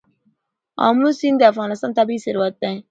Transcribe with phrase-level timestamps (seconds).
[0.85, 2.75] آمو سیند د افغانستان طبعي ثروت دی.